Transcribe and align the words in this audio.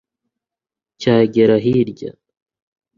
cyagera 0.99 1.55
hirya 1.63 2.11